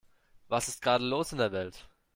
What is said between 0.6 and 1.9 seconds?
ist gerade los in der Welt?